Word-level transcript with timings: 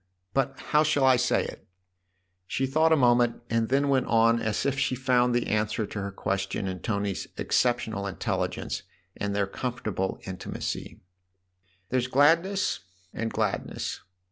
But 0.33 0.57
how 0.71 0.81
shall 0.81 1.03
I 1.05 1.15
say 1.15 1.43
it?" 1.45 1.67
She 2.47 2.65
thought 2.65 2.91
a 2.91 2.95
moment 2.97 3.43
and 3.51 3.69
then 3.69 3.87
went 3.87 4.07
on 4.07 4.41
as 4.41 4.65
if 4.65 4.79
she 4.79 4.95
found 4.95 5.35
the 5.35 5.45
answer 5.45 5.85
to 5.85 6.01
her 6.01 6.11
question 6.11 6.67
in 6.67 6.79
Tony's 6.79 7.27
exceptional 7.37 8.07
intelligence 8.07 8.81
and 9.15 9.35
their 9.35 9.45
comfortable 9.45 10.17
in 10.23 10.37
timacy." 10.37 11.01
There's 11.89 12.07
gladness 12.07 12.79
and 13.13 13.31
gladness. 13.31 14.01